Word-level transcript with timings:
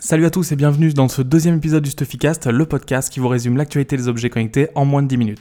Salut 0.00 0.26
à 0.26 0.30
tous 0.30 0.52
et 0.52 0.56
bienvenue 0.56 0.92
dans 0.92 1.08
ce 1.08 1.22
deuxième 1.22 1.56
épisode 1.56 1.82
du 1.82 1.90
Stuffycast, 1.90 2.46
le 2.46 2.66
podcast 2.66 3.12
qui 3.12 3.18
vous 3.18 3.26
résume 3.26 3.56
l'actualité 3.56 3.96
des 3.96 4.06
objets 4.06 4.30
connectés 4.30 4.68
en 4.76 4.84
moins 4.84 5.02
de 5.02 5.08
10 5.08 5.16
minutes. 5.16 5.40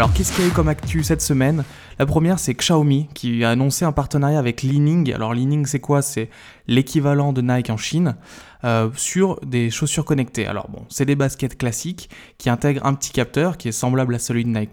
Alors 0.00 0.14
qu'est-ce 0.14 0.32
qu'il 0.32 0.44
y 0.44 0.46
a 0.46 0.50
eu 0.50 0.54
comme 0.54 0.68
actu 0.68 1.02
cette 1.02 1.20
semaine? 1.20 1.62
La 1.98 2.06
première 2.06 2.38
c'est 2.38 2.54
Xiaomi 2.54 3.08
qui 3.12 3.44
a 3.44 3.50
annoncé 3.50 3.84
un 3.84 3.92
partenariat 3.92 4.38
avec 4.38 4.62
Lining. 4.62 5.12
Alors 5.12 5.34
Lining 5.34 5.66
c'est 5.66 5.78
quoi? 5.78 6.00
C'est 6.00 6.30
l'équivalent 6.66 7.34
de 7.34 7.42
Nike 7.42 7.68
en 7.68 7.76
Chine 7.76 8.16
euh, 8.64 8.88
sur 8.96 9.38
des 9.40 9.68
chaussures 9.68 10.06
connectées. 10.06 10.46
Alors 10.46 10.70
bon, 10.70 10.86
c'est 10.88 11.04
des 11.04 11.16
baskets 11.16 11.58
classiques 11.58 12.08
qui 12.38 12.48
intègrent 12.48 12.86
un 12.86 12.94
petit 12.94 13.12
capteur 13.12 13.58
qui 13.58 13.68
est 13.68 13.72
semblable 13.72 14.14
à 14.14 14.18
celui 14.18 14.42
de 14.46 14.48
Nike. 14.48 14.70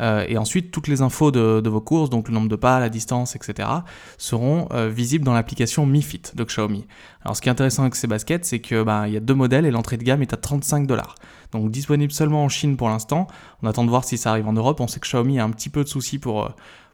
Euh, 0.00 0.24
et 0.28 0.38
ensuite, 0.38 0.70
toutes 0.70 0.88
les 0.88 1.02
infos 1.02 1.30
de, 1.30 1.68
vos 1.68 1.80
courses, 1.80 2.10
donc 2.10 2.28
le 2.28 2.34
nombre 2.34 2.48
de 2.48 2.56
pas, 2.56 2.80
la 2.80 2.88
distance, 2.88 3.36
etc., 3.36 3.68
seront 4.16 4.68
euh, 4.72 4.88
visibles 4.88 5.24
dans 5.24 5.34
l'application 5.34 5.86
Mi 5.86 6.02
Fit 6.02 6.22
de 6.34 6.44
Xiaomi. 6.44 6.86
Alors, 7.22 7.36
ce 7.36 7.42
qui 7.42 7.48
est 7.48 7.52
intéressant 7.52 7.82
avec 7.82 7.94
ces 7.94 8.06
baskets, 8.06 8.44
c'est 8.44 8.60
que 8.60 8.82
bah, 8.82 9.08
y 9.08 9.16
a 9.16 9.20
deux 9.20 9.34
modèles 9.34 9.66
et 9.66 9.70
l'entrée 9.70 9.96
de 9.96 10.04
gamme 10.04 10.22
est 10.22 10.32
à 10.32 10.36
35 10.36 10.86
dollars. 10.86 11.14
Donc, 11.52 11.70
disponible 11.70 12.12
seulement 12.12 12.44
en 12.44 12.48
Chine 12.48 12.76
pour 12.76 12.88
l'instant. 12.88 13.26
On 13.62 13.66
attend 13.66 13.84
de 13.84 13.90
voir 13.90 14.04
si 14.04 14.18
ça 14.18 14.30
arrive 14.30 14.48
en 14.48 14.52
Europe. 14.52 14.80
On 14.80 14.86
sait 14.86 15.00
que 15.00 15.06
Xiaomi 15.06 15.38
a 15.38 15.44
un 15.44 15.50
petit 15.50 15.70
peu 15.70 15.82
de 15.82 15.88
soucis 15.88 16.18
pour 16.18 16.44
euh, 16.44 16.48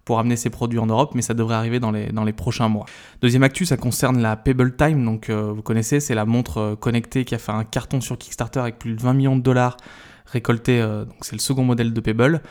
pour 0.05 0.19
amener 0.19 0.37
ses 0.37 0.51
produits 0.51 0.79
en 0.79 0.85
Europe, 0.85 1.13
mais 1.15 1.23
ça 1.23 1.33
devrait 1.33 1.55
arriver 1.55 1.81
dans 1.81 1.91
les, 1.91 2.13
dans 2.13 2.25
les 2.25 2.35
prochains 2.35 2.69
mois. 2.69 2.85
Deuxième 3.23 3.43
actu, 3.43 3.65
ça 3.65 3.79
concerne 3.79 4.21
la 4.21 4.37
Pebble 4.37 4.77
Time, 4.77 5.03
donc 5.03 5.31
vous 5.31 5.63
connaissez, 5.63 5.99
c'est 5.99 6.15
la 6.15 6.27
montre 6.27 6.77
connectée 6.79 7.25
qui 7.25 7.35
a 7.35 7.39
fait 7.39 7.53
un 7.53 7.65
carton 7.65 8.03
sur 8.03 8.19
Kickstarter 8.19 8.61
avec 8.61 8.79
plus 8.79 8.93
de 8.93 9.01
20 9.01 9.15
millions 9.15 9.35
de 9.35 9.41
dollars 9.41 9.79
récoltés, 10.27 10.83
donc 10.83 11.17
c'est 11.23 11.33
le 11.33 11.41
second 11.41 11.65
modèle 11.65 11.95
de 11.95 12.01
Pebble. 12.03 12.43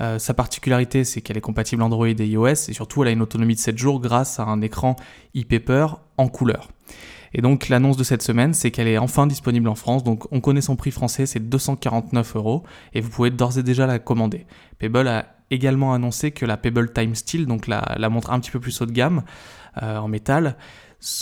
Euh, 0.00 0.18
sa 0.18 0.34
particularité, 0.34 1.04
c'est 1.04 1.20
qu'elle 1.20 1.36
est 1.36 1.42
compatible 1.42 1.82
Android 1.82 2.06
et 2.06 2.26
iOS, 2.26 2.68
et 2.68 2.72
surtout, 2.72 3.02
elle 3.02 3.08
a 3.08 3.12
une 3.12 3.22
autonomie 3.22 3.54
de 3.54 3.60
7 3.60 3.76
jours 3.76 4.00
grâce 4.00 4.40
à 4.40 4.44
un 4.44 4.60
écran 4.62 4.96
e-paper 5.36 5.86
en 6.16 6.28
couleur. 6.28 6.68
Et 7.32 7.42
donc 7.42 7.68
l'annonce 7.68 7.96
de 7.96 8.04
cette 8.04 8.22
semaine, 8.22 8.54
c'est 8.54 8.70
qu'elle 8.70 8.88
est 8.88 8.98
enfin 8.98 9.26
disponible 9.26 9.68
en 9.68 9.74
France. 9.74 10.02
Donc 10.02 10.30
on 10.32 10.40
connaît 10.40 10.60
son 10.60 10.76
prix 10.76 10.90
français, 10.90 11.26
c'est 11.26 11.48
249 11.48 12.36
euros, 12.36 12.64
et 12.92 13.00
vous 13.00 13.10
pouvez 13.10 13.30
d'ores 13.30 13.58
et 13.58 13.62
déjà 13.62 13.86
la 13.86 13.98
commander. 13.98 14.46
Pebble 14.78 15.06
a 15.06 15.26
également 15.50 15.92
annoncé 15.92 16.30
que 16.30 16.46
la 16.46 16.56
Pebble 16.56 16.92
Time 16.92 17.14
Steel, 17.14 17.46
donc 17.46 17.66
la, 17.66 18.08
montre 18.08 18.32
un 18.32 18.40
petit 18.40 18.50
peu 18.50 18.60
plus 18.60 18.80
haut 18.80 18.86
de 18.86 18.92
gamme 18.92 19.22
euh, 19.82 19.98
en 19.98 20.08
métal, 20.08 20.56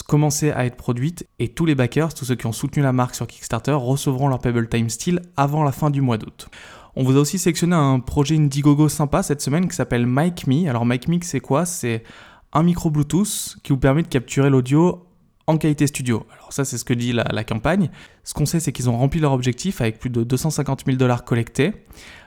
commençait 0.07 0.51
à 0.51 0.65
être 0.65 0.75
produite, 0.75 1.27
et 1.39 1.49
tous 1.49 1.65
les 1.65 1.75
backers, 1.75 2.13
tous 2.13 2.25
ceux 2.25 2.35
qui 2.35 2.45
ont 2.45 2.51
soutenu 2.51 2.83
la 2.83 2.91
marque 2.91 3.15
sur 3.15 3.27
Kickstarter, 3.27 3.71
recevront 3.71 4.27
leur 4.27 4.39
Pebble 4.39 4.67
Time 4.67 4.89
Steel 4.89 5.21
avant 5.37 5.63
la 5.63 5.71
fin 5.71 5.89
du 5.89 6.01
mois 6.01 6.17
d'août. 6.17 6.49
On 6.99 7.03
vous 7.03 7.15
a 7.15 7.21
aussi 7.21 7.39
sélectionné 7.39 7.77
un 7.77 8.01
projet 8.01 8.35
Indiegogo 8.35 8.89
sympa 8.89 9.23
cette 9.23 9.39
semaine 9.39 9.69
qui 9.69 9.75
s'appelle 9.77 10.05
MicMe. 10.05 10.67
Alors 10.67 10.85
MicMe, 10.85 11.19
c'est 11.21 11.39
quoi? 11.39 11.65
C'est 11.65 12.03
un 12.51 12.61
micro 12.61 12.89
Bluetooth 12.89 13.55
qui 13.63 13.71
vous 13.71 13.77
permet 13.77 14.03
de 14.03 14.09
capturer 14.09 14.49
l'audio 14.49 15.07
en 15.47 15.57
qualité 15.57 15.87
studio. 15.87 16.25
Alors 16.33 16.51
ça, 16.51 16.65
c'est 16.65 16.77
ce 16.77 16.83
que 16.83 16.93
dit 16.93 17.13
la, 17.13 17.43
campagne. 17.45 17.89
Ce 18.25 18.33
qu'on 18.33 18.45
sait, 18.45 18.59
c'est 18.59 18.73
qu'ils 18.73 18.89
ont 18.89 18.97
rempli 18.97 19.21
leur 19.21 19.31
objectif 19.31 19.79
avec 19.79 19.97
plus 19.97 20.09
de 20.09 20.25
250 20.25 20.83
000 20.85 20.97
dollars 20.97 21.23
collectés. 21.23 21.71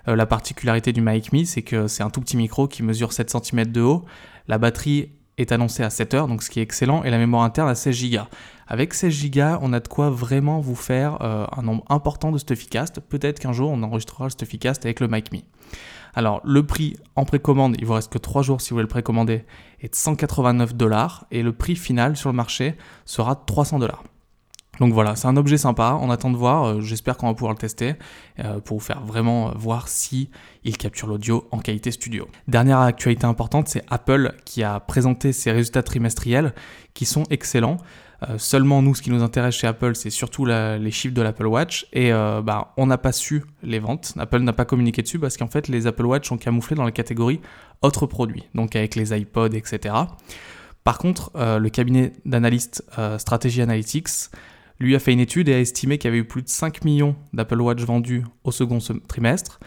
Euh, 0.08 0.16
la 0.16 0.24
particularité 0.24 0.94
du 0.94 1.02
MicMe, 1.02 1.44
c'est 1.44 1.60
que 1.60 1.86
c'est 1.86 2.02
un 2.02 2.08
tout 2.08 2.22
petit 2.22 2.38
micro 2.38 2.66
qui 2.66 2.82
mesure 2.82 3.12
7 3.12 3.28
cm 3.28 3.66
de 3.66 3.82
haut. 3.82 4.06
La 4.48 4.56
batterie 4.56 5.10
est 5.38 5.52
annoncée 5.52 5.82
à 5.82 5.90
7 5.90 6.14
heures, 6.14 6.28
donc 6.28 6.42
ce 6.42 6.50
qui 6.50 6.60
est 6.60 6.62
excellent, 6.62 7.04
et 7.04 7.10
la 7.10 7.18
mémoire 7.18 7.42
interne 7.42 7.68
à 7.68 7.74
16 7.74 8.10
Go. 8.10 8.20
Avec 8.66 8.94
16 8.94 9.30
Go, 9.30 9.58
on 9.60 9.72
a 9.72 9.80
de 9.80 9.88
quoi 9.88 10.10
vraiment 10.10 10.60
vous 10.60 10.74
faire 10.74 11.18
euh, 11.22 11.46
un 11.56 11.62
nombre 11.62 11.84
important 11.88 12.32
de 12.32 12.38
Stuffycast. 12.38 13.00
Peut-être 13.00 13.40
qu'un 13.40 13.52
jour, 13.52 13.70
on 13.70 13.82
enregistrera 13.82 14.24
le 14.24 14.30
Stuffycast 14.30 14.84
avec 14.84 15.00
le 15.00 15.08
MicMe. 15.08 15.40
Alors, 16.14 16.40
le 16.44 16.64
prix 16.66 16.96
en 17.16 17.24
précommande, 17.24 17.76
il 17.78 17.86
vous 17.86 17.94
reste 17.94 18.12
que 18.12 18.18
3 18.18 18.42
jours 18.42 18.60
si 18.60 18.70
vous 18.70 18.76
voulez 18.76 18.84
le 18.84 18.88
précommander, 18.88 19.44
est 19.80 19.88
de 19.90 19.94
189 19.94 20.74
dollars, 20.74 21.26
et 21.30 21.42
le 21.42 21.52
prix 21.52 21.76
final 21.76 22.16
sur 22.16 22.30
le 22.30 22.36
marché 22.36 22.76
sera 23.06 23.34
de 23.34 23.40
300 23.46 23.78
dollars. 23.78 24.02
Donc 24.82 24.92
voilà, 24.92 25.14
c'est 25.14 25.28
un 25.28 25.36
objet 25.36 25.58
sympa, 25.58 25.96
on 26.00 26.10
attend 26.10 26.32
de 26.32 26.36
voir, 26.36 26.64
euh, 26.64 26.80
j'espère 26.80 27.16
qu'on 27.16 27.28
va 27.28 27.34
pouvoir 27.34 27.52
le 27.52 27.58
tester 27.58 27.94
euh, 28.40 28.58
pour 28.58 28.78
vous 28.78 28.84
faire 28.84 29.00
vraiment 29.02 29.52
voir 29.54 29.86
si 29.86 30.28
il 30.64 30.76
capture 30.76 31.06
l'audio 31.06 31.46
en 31.52 31.60
qualité 31.60 31.92
studio. 31.92 32.26
Dernière 32.48 32.80
actualité 32.80 33.24
importante, 33.24 33.68
c'est 33.68 33.84
Apple 33.90 34.34
qui 34.44 34.64
a 34.64 34.80
présenté 34.80 35.32
ses 35.32 35.52
résultats 35.52 35.84
trimestriels 35.84 36.52
qui 36.94 37.04
sont 37.04 37.22
excellents. 37.30 37.76
Euh, 38.28 38.38
seulement 38.38 38.82
nous, 38.82 38.96
ce 38.96 39.02
qui 39.02 39.10
nous 39.10 39.22
intéresse 39.22 39.54
chez 39.54 39.68
Apple, 39.68 39.94
c'est 39.94 40.10
surtout 40.10 40.46
les 40.46 40.90
chiffres 40.90 41.14
de 41.14 41.22
l'Apple 41.22 41.46
Watch. 41.46 41.86
Et 41.92 42.12
euh, 42.12 42.42
bah, 42.42 42.72
on 42.76 42.86
n'a 42.86 42.98
pas 42.98 43.12
su 43.12 43.44
les 43.62 43.78
ventes. 43.78 44.14
Apple 44.18 44.40
n'a 44.40 44.52
pas 44.52 44.64
communiqué 44.64 45.02
dessus 45.02 45.20
parce 45.20 45.36
qu'en 45.36 45.46
fait, 45.46 45.68
les 45.68 45.86
Apple 45.86 46.06
Watch 46.06 46.28
sont 46.28 46.38
camouflés 46.38 46.74
dans 46.74 46.84
la 46.84 46.90
catégorie 46.90 47.40
autres 47.82 48.06
produits, 48.06 48.48
donc 48.56 48.74
avec 48.74 48.96
les 48.96 49.16
iPods, 49.16 49.54
etc. 49.54 49.94
Par 50.82 50.98
contre, 50.98 51.30
euh, 51.36 51.60
le 51.60 51.68
cabinet 51.68 52.14
d'analyste 52.24 52.84
Strategy 53.18 53.62
Analytics 53.62 54.30
lui 54.82 54.94
a 54.94 54.98
fait 54.98 55.12
une 55.12 55.20
étude 55.20 55.48
et 55.48 55.54
a 55.54 55.60
estimé 55.60 55.98
qu'il 55.98 56.08
y 56.08 56.12
avait 56.12 56.18
eu 56.18 56.24
plus 56.24 56.42
de 56.42 56.48
5 56.48 56.84
millions 56.84 57.16
d'Apple 57.32 57.60
Watch 57.60 57.82
vendus 57.82 58.24
au 58.44 58.50
second 58.50 58.78
trimestre, 59.08 59.60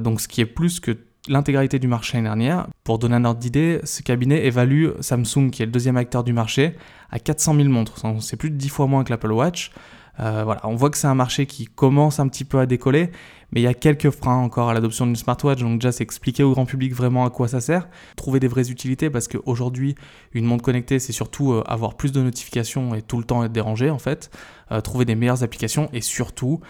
donc 0.00 0.20
ce 0.20 0.28
qui 0.28 0.40
est 0.40 0.46
plus 0.46 0.80
que 0.80 0.96
l'intégralité 1.28 1.78
du 1.78 1.88
marché 1.88 2.16
l'année 2.16 2.28
dernière. 2.28 2.68
Pour 2.84 2.98
donner 2.98 3.16
un 3.16 3.24
ordre 3.24 3.40
d'idée, 3.40 3.80
ce 3.84 4.02
cabinet 4.02 4.46
évalue 4.46 4.90
Samsung, 5.00 5.50
qui 5.50 5.62
est 5.62 5.66
le 5.66 5.72
deuxième 5.72 5.96
acteur 5.96 6.22
du 6.22 6.32
marché, 6.32 6.76
à 7.10 7.18
400 7.18 7.56
000 7.56 7.68
montres. 7.68 8.00
C'est 8.20 8.36
plus 8.36 8.50
de 8.50 8.56
10 8.56 8.68
fois 8.68 8.86
moins 8.86 9.04
que 9.04 9.10
l'Apple 9.10 9.32
Watch. 9.32 9.72
Euh, 10.20 10.42
voilà, 10.44 10.60
on 10.64 10.74
voit 10.74 10.90
que 10.90 10.96
c'est 10.96 11.06
un 11.06 11.14
marché 11.14 11.46
qui 11.46 11.66
commence 11.66 12.20
un 12.20 12.28
petit 12.28 12.44
peu 12.44 12.58
à 12.58 12.66
décoller, 12.66 13.10
mais 13.52 13.60
il 13.60 13.64
y 13.64 13.68
a 13.68 13.74
quelques 13.74 14.10
freins 14.10 14.36
encore 14.36 14.70
à 14.70 14.74
l'adoption 14.74 15.06
d'une 15.06 15.16
smartwatch. 15.16 15.60
Donc 15.60 15.80
déjà, 15.80 15.92
c'est 15.92 16.04
expliquer 16.04 16.42
au 16.42 16.52
grand 16.52 16.66
public 16.66 16.94
vraiment 16.94 17.24
à 17.24 17.30
quoi 17.30 17.48
ça 17.48 17.60
sert, 17.60 17.88
trouver 18.16 18.40
des 18.40 18.48
vraies 18.48 18.70
utilités, 18.70 19.10
parce 19.10 19.28
qu'aujourd'hui, 19.28 19.94
une 20.32 20.44
montre 20.44 20.64
connectée, 20.64 20.98
c'est 20.98 21.12
surtout 21.12 21.52
euh, 21.52 21.62
avoir 21.66 21.94
plus 21.94 22.12
de 22.12 22.22
notifications 22.22 22.94
et 22.94 23.02
tout 23.02 23.18
le 23.18 23.24
temps 23.24 23.44
être 23.44 23.52
dérangé 23.52 23.90
en 23.90 23.98
fait, 23.98 24.30
euh, 24.72 24.80
trouver 24.80 25.04
des 25.04 25.14
meilleures 25.14 25.42
applications 25.42 25.88
et 25.92 26.00
surtout 26.00 26.60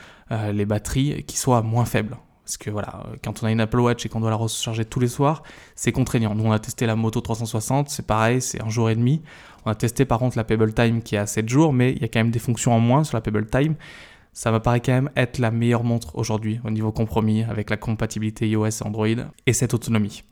les 0.53 0.67
batteries 0.67 1.23
qui 1.23 1.39
soient 1.39 1.63
moins 1.63 1.85
faibles. 1.85 2.17
Parce 2.47 2.59
que 2.59 2.71
voilà, 2.71 3.03
quand 3.25 3.43
on 3.43 3.47
a 3.47 3.51
une 3.51 3.61
Apple 3.61 3.81
Watch 3.81 4.07
et 4.07 4.09
qu'on 4.09 4.21
doit 4.21 4.31
la 4.31 4.37
recharger 4.37 4.85
tous 4.85 5.01
les 5.01 5.09
soirs, 5.09 5.43
c'est 5.75 5.91
contraignant. 5.91 6.33
Nous, 6.37 6.45
on 6.45 6.53
a 6.53 6.61
testé 6.61 6.87
la 6.87 6.95
Moto 6.95 7.21
360, 7.21 7.91
c'est 7.91 8.07
pareil, 8.07 8.41
c'est 8.41 8.63
un 8.63 8.69
jour 8.69 8.89
et 8.89 8.95
demi. 8.95 9.21
On 9.65 9.71
a 9.73 9.75
testé 9.75 10.05
par 10.05 10.21
contre 10.21 10.37
la 10.37 10.45
Pebble 10.45 10.73
Time 10.73 11.03
qui 11.03 11.17
est 11.17 11.19
à 11.19 11.27
7 11.27 11.49
jours, 11.49 11.73
mais 11.73 11.91
il 11.91 12.03
y 12.03 12.05
a 12.05 12.09
quand 12.09 12.21
même 12.21 12.31
des 12.31 12.39
fonctions 12.39 12.73
en 12.73 12.79
moins 12.79 13.03
sur 13.03 13.17
la 13.17 13.21
Pebble 13.21 13.47
Time. 13.47 13.75
Ça 14.33 14.53
me 14.53 14.61
paraît 14.61 14.79
quand 14.79 14.93
même 14.93 15.11
être 15.17 15.39
la 15.39 15.51
meilleure 15.51 15.83
montre 15.83 16.17
aujourd'hui 16.17 16.61
au 16.63 16.71
niveau 16.71 16.93
compromis 16.93 17.43
avec 17.43 17.69
la 17.69 17.77
compatibilité 17.77 18.49
iOS 18.49 18.67
et 18.67 18.83
Android 18.85 19.09
et 19.47 19.53
cette 19.53 19.75
autonomie. 19.75 20.23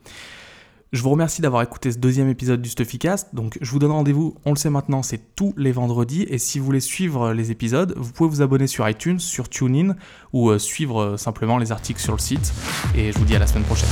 Je 0.91 1.01
vous 1.01 1.09
remercie 1.09 1.41
d'avoir 1.41 1.61
écouté 1.61 1.91
ce 1.91 1.97
deuxième 1.97 2.29
épisode 2.29 2.61
du 2.61 2.69
Stuffycast. 2.69 3.33
Donc, 3.33 3.57
je 3.59 3.69
vous 3.71 3.79
donne 3.79 3.91
rendez-vous, 3.91 4.35
on 4.45 4.51
le 4.51 4.55
sait 4.55 4.69
maintenant, 4.69 5.03
c'est 5.03 5.35
tous 5.35 5.53
les 5.57 5.71
vendredis. 5.71 6.23
Et 6.29 6.37
si 6.37 6.59
vous 6.59 6.65
voulez 6.65 6.79
suivre 6.79 7.33
les 7.33 7.51
épisodes, 7.51 7.93
vous 7.97 8.11
pouvez 8.11 8.29
vous 8.29 8.41
abonner 8.41 8.67
sur 8.67 8.87
iTunes, 8.87 9.19
sur 9.19 9.49
TuneIn 9.49 9.95
ou 10.31 10.49
euh, 10.49 10.59
suivre 10.59 11.01
euh, 11.01 11.17
simplement 11.17 11.57
les 11.57 11.71
articles 11.71 12.01
sur 12.01 12.13
le 12.13 12.19
site. 12.19 12.53
Et 12.95 13.11
je 13.11 13.17
vous 13.17 13.25
dis 13.25 13.35
à 13.35 13.39
la 13.39 13.47
semaine 13.47 13.63
prochaine. 13.63 13.89